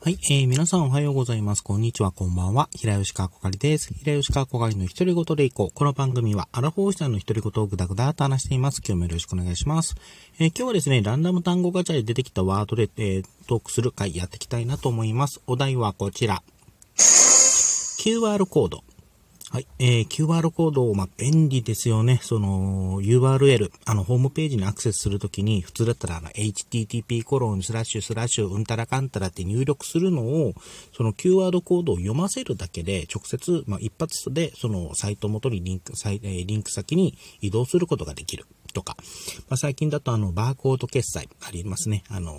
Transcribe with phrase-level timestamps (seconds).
[0.00, 1.64] はい、えー、皆さんおはようございます。
[1.64, 2.68] こんにちは、こんばんは。
[2.72, 3.92] 平吉川こかりです。
[3.92, 5.76] 平吉川こかりの独り言でいこう。
[5.76, 8.80] この番組は、アラフォーシャンの独り言をぐだぐだと話しています。
[8.86, 9.96] 今日もよろしくお願いします。
[10.38, 15.40] えー、今日はですね、ランダム単語ガチャで出てきたワードで、えー、トークする回やっていきたいなと思います。
[15.48, 16.44] お題はこちら。
[16.96, 18.84] QR コード。
[19.50, 19.66] はい。
[19.78, 22.20] えー、QR コード、まあ、便利ですよね。
[22.22, 30.52] その、URL、あの、ホームページにアクセスするときに、普通だったら、あの、http コロンスラッシュスラッシュうんたらかんたらって入力するのを、
[30.94, 38.44] その QR コードを読ませるだけで、直接、まあ、一発で、その、サイト元にリンク、サイリンク先に移動することができる。
[38.74, 38.98] とか。
[39.48, 42.04] まあ、最近だと、あの、バーコード決済ありますね。
[42.10, 42.34] あの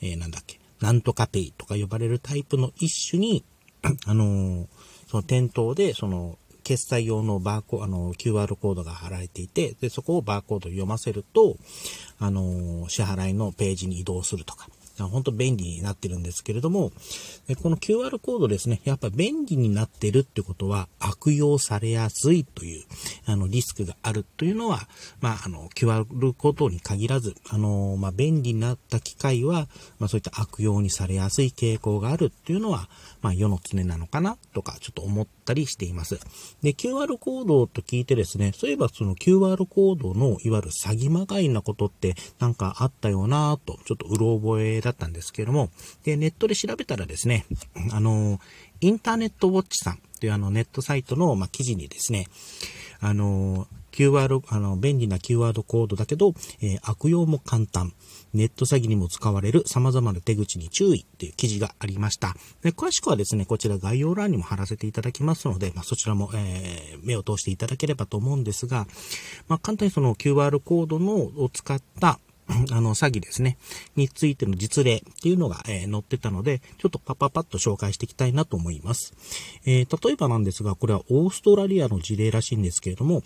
[0.00, 0.60] えー、なんだっけ。
[0.80, 3.44] なんとかペイとか呼ばれるタイプの一種に、
[4.06, 4.66] あのー
[5.08, 11.56] その店頭で、その、決済用のバーコあの、QR コードが貼られていて、で、そこをバーコード読ませると、
[12.18, 14.68] あの、支払いのページに移動するとか、
[15.06, 16.92] 本当便利になってるんですけれども、
[17.62, 22.84] この QR コードですね、やっぱ便利になってるってことは悪用されやすいという、
[23.26, 24.88] あの、リスクがあるというのは、
[25.20, 29.68] まあ、あの、QR コードに限らず、あの、まあ、便利になった機械は、
[29.98, 32.88] まあ、そういった悪用にされやすい傾向があるっていうのは、
[33.20, 36.18] まあ、世の常なのかなとか、ちょっと思ったりしています。
[36.62, 45.70] で、QR コードと聞いてですね、そういえばその QR コードの、いわゆる詐欺まがいなことってなんかあったよなと、ちょっとうろ覚えだだったんですけれども、
[46.04, 47.46] で、ネットで調べたらですね、
[47.92, 48.40] あの、
[48.80, 52.26] インターネットウォッチさんというあのネットサイトの、ま、記事にですね、
[53.00, 57.92] あの、QR、あの、便利な QR コードだけど、えー、悪用も簡単。
[58.34, 62.34] ネット詐欺にも使われる様々な手口に注意という記事がありました。
[62.62, 68.86] で詳しくはですね、こちら概要欄にも貼らせていただきますので、まあ、そちらも、えー、目を通していただければと思うんですが、
[69.48, 72.20] まあ、簡単にその QR コードのを使った
[72.72, 73.58] あの、詐欺ですね、
[73.96, 79.14] についての実例っていうのが、えー、載ってたので、ちょっとパパパッと紹介していきたいなと思います。
[79.64, 83.22] えー、例えばなんですが、これはオーストラリアの事例らしいんですけれども、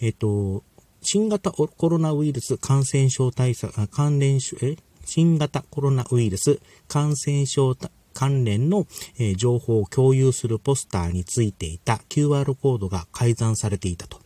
[0.00, 0.62] えっ、ー、と、
[1.02, 7.74] 新型コロナウイルス感染症対策、関連症、え新型コロナウイルス感染症
[8.12, 8.86] 関連の、
[9.18, 14.19] え、情報を共有するポスターについていた QR コードが改ざんされていたと。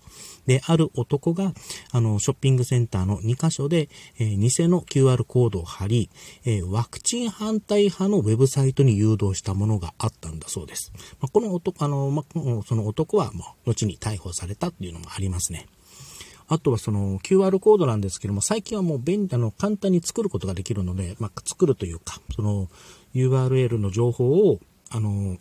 [0.46, 1.52] で、ある男が、
[1.92, 3.88] あの、ショッピングセンターの2カ所で、
[4.18, 6.10] えー、偽の QR コードを貼り、
[6.44, 10.92] えー、ワクチン反対派のウェブサイトに誘導したものがあったんだそうです。
[11.20, 15.66] まあ、この男、あの、まあ、その男は、もう、後に逮捕されたっていうのもありますね。
[16.46, 22.68] あとはその QR コードなんですけども、最近はもう便利、あの、簡単に作ることができるので、まあ、作るというか、その
[23.14, 25.38] URL の情報を、あの、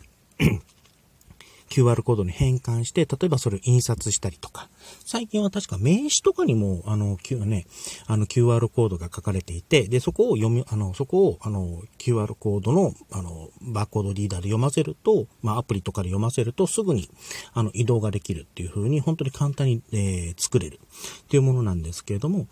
[1.74, 4.68] QR コードに変換して、例えばそれを印刷したりとか、
[5.04, 7.66] 最近は確か名刺とかにも、あの、Q、ね、
[8.06, 17.10] あの QR コードが書かれていて、で、そこを読み、あの、そこを、あの、QR コードの、あの、バーコードリーダーで読ませると、まあ、アプリとかで読ませると、すぐに、
[17.52, 20.78] あの、移動ができるっていう風に、本当に簡単に、えー、作れる。
[21.22, 22.46] っていうものなんですけれども、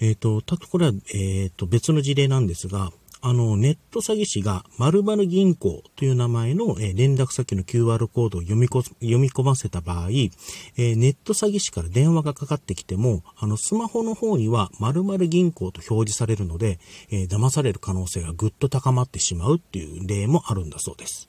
[0.00, 16.78] えっ、ー、と、たとこれは、えっ、ー、と、別の事例なんですが、あの、ネット詐欺師が〇〇銀行という名前の、え連絡先の QR コードを読み込ませた場合、えネット詐欺師から電話がかかってきても、あの、スマホの方には〇〇銀行と表示されるので、
[17.10, 21.28] え、騙される可能性がぐっと高まってしまうっていう例もあるんだそうです。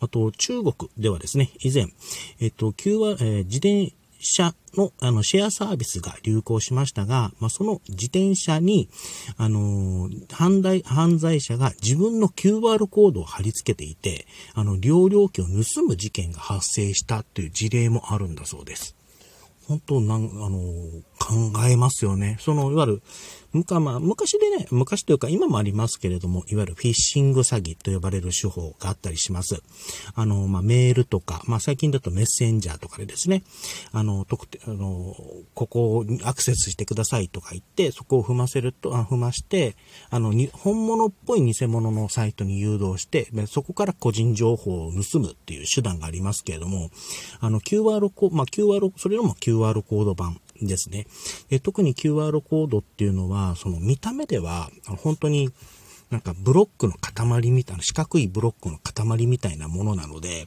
[0.00, 1.86] あと、中国ではですね、以前、
[2.40, 8.88] えっと、QR、えー、自転車の、あの、シェアサービスが流行しましたが、まあ、その自転車に、
[9.36, 18.96] あの犯罪、犯罪者が自分の QR コードを貼り付けていて、あの、両料金を盗む事件が発生したという事例もあるんだそうです。
[19.66, 20.60] 本当、なん、あの
[21.18, 22.36] 考えますよね。
[22.40, 23.02] その、いわゆる、
[23.52, 29.62] むか、まあ、昔でね、昔というか今もありますけれども、いわゆるフィッシング詐欺と呼ばれる手法があったりします。
[30.14, 33.42] あの、まあ、メールとか、まあ、最近だとメッセンジャーとかでですね、
[33.92, 35.14] あの、特定、あの、
[35.54, 39.76] ここにアクセスしてくださいとか言って、そこを踏ませると、あ踏まして、
[40.10, 46.90] あの、に、本物っぽい偽物のサイトに誘導して、そこから個人情報を盗むっていう手段がありますけれども、
[47.40, 51.06] あの、QR コードまあ、QR、それでも QR コード版ですね。
[51.48, 55.50] で特に QR コードっていうのは、その見た目では、本当に
[56.10, 60.46] なんかブロックの塊みたいな、四角いブロックの塊みたいなものなので、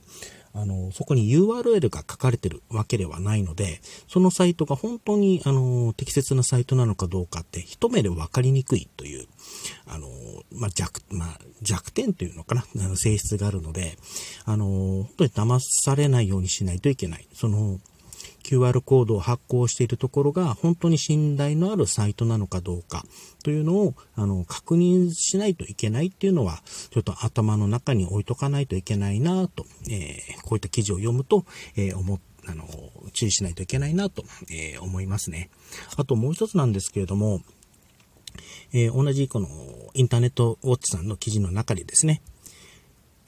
[0.56, 9.28] あの、そこに URL が書かれてるわけではないので、そのサイトが本当に、あの、適切なサイトなのかどうかって一目で分かりにくいという、
[9.86, 10.08] あの、
[10.52, 13.98] まあ、弱、まあ、弱点というのかな、あの性質があるので、
[14.46, 17.28] あの、本当に騙されないようにしないといけない。
[17.34, 17.80] その、
[18.46, 23.04] QR コードを発行しているところが本当に信頼のあるサイトなのかどうか
[23.44, 26.62] というのをあの確認しないといけないっていうのは
[26.92, 31.46] ちょっと頭の中に置いとかないといけないなと、えー、こういった記事を読むと、
[31.76, 32.68] えー、思あの、
[33.14, 35.50] 注意しないといけないなと、えー、思いますね。
[35.98, 37.42] あともう一つなんですけれども、
[38.72, 39.48] えー、同じこの
[39.96, 42.22] インターネットウォッチさんの記事の中でですね、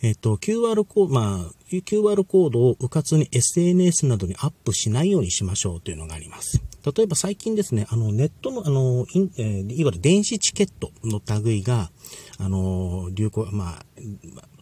[0.02, 6.62] えっ、と、QR コード、まあ、QR コードを迂闊に SNS などにアップしないようにしましょうというのがあります。
[6.86, 11.90] 例えば最近ですね、あの、ネットの、あの、いえー、いわゆる電子チケットの類が、
[12.38, 13.86] あの、流行、まあ、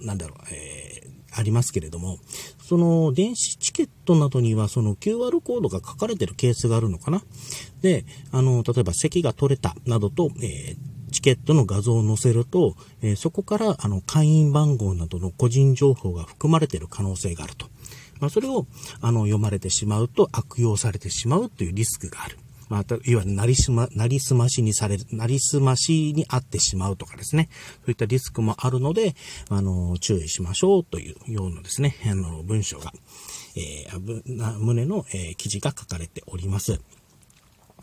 [0.01, 2.17] なんだろう、えー、ありますけれども、
[2.63, 7.21] その電子チケットなどにはその QR コードが書かれているケースがあるのかな
[7.81, 10.94] で、あの、例えば席が取れたなどと、えー
[11.25, 17.65] ケットの画像を載せると、えー、そこからあの会員番号などの個人情報が含まれている可能性があると。
[18.19, 18.67] まあ、それを
[19.01, 22.37] あの読まれてしまうと悪用されてしまうというリスクがある。
[22.69, 27.49] また、いわゆるなりすま、なりすましにされる、なりすましにあってしまうとかですね。
[27.77, 29.15] そういったリスクもあるので、
[29.49, 32.93] あの、注意しましょうというようなですね、あの、文章が、
[33.55, 36.79] えー、胸の、えー、記事が書かれております。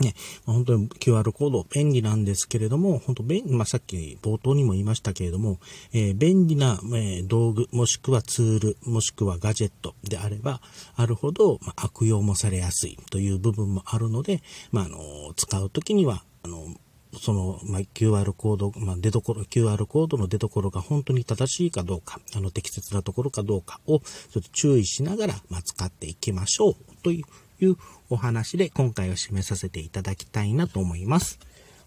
[0.01, 0.15] ね、
[0.47, 5.59] 本当に QR コード便利なんですけれども、本当便まあ、さっき冒頭にも言いましたけれども、
[5.93, 10.61] えー、便利な、えー、道具、もしくはツール、もしくはガジェットであれば、
[10.97, 14.99] あるほど、まあ、悪用もされやすいという部分もあるので、まあ、あの、
[15.37, 16.75] 使うときには、あの、
[17.21, 27.25] その、まあ、QR コード、まあ、出所、QR コードの出所が本当に正しいかどうか、あの、適切なところかどうかを、ちょっと注意しながら、まあ、使っていきましょう、という
[27.65, 27.77] いう
[28.11, 31.39] お話で、今回を締めさせていただきたいなと思います。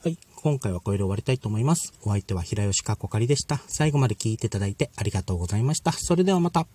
[0.03, 0.17] はい。
[0.35, 1.93] 今回はこれで終わりたいと思います。
[2.03, 3.61] お相手は平吉かこかりでした。
[3.67, 5.91] 最後まで聞いていただいてありがとうございました。
[5.91, 6.67] それではまた。